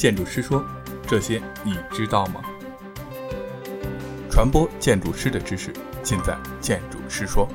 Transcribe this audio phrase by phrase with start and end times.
[0.00, 0.64] 建筑师说
[1.06, 2.40] ：“这些你知道吗？”
[4.32, 5.70] 传播建筑师的知识，
[6.02, 7.46] 尽在建筑师说。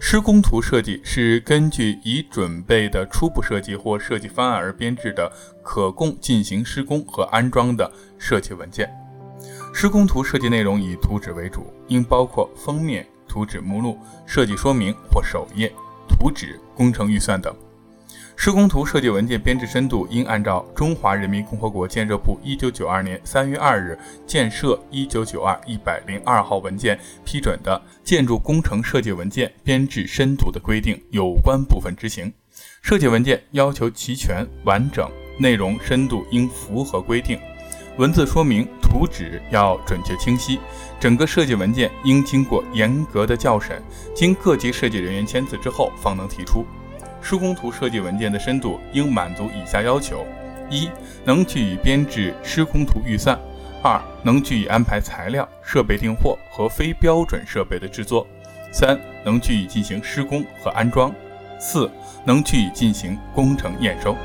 [0.00, 5.30] 施工图设计是根据已准备的初步设计或设计方案而编制的
[5.62, 8.88] 可供进行施工和安装的设计文件。
[9.74, 15.72] 施工图设计内容以图纸为主，应包括封面、图纸目录、设计说明或首页、
[16.08, 17.54] 图纸、工程预算等。
[18.40, 32.32] 施工图设计文件编制深度应按照《中华人民共和国建设部1992年3月2日建设1992一百零二号文件批准的建筑工程设计文件编制深度的规定有关部分执行。
[32.80, 37.40] 设计文件要求齐全完整，内容深度应符合规定，
[37.96, 40.60] 文字说明、图纸要准确清晰。
[41.00, 43.82] 整个设计文件应经过严格的校审，
[44.14, 46.64] 经各级设计人员签字之后方能提出。
[47.28, 50.24] 施工图设计文件的深度应满足以下要求：
[50.70, 50.88] 一、
[51.26, 53.36] 能据以编制施工图预算；
[53.82, 58.26] 二、能据以安排材料、设备订货和非标准设备的制作；
[58.72, 61.10] 三、能据以进行施工和安装；
[61.60, 61.90] 四、
[62.24, 64.16] 能据以进行工程验收。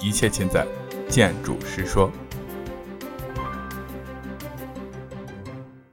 [0.00, 0.66] 一切尽在
[1.08, 2.10] 建筑师说。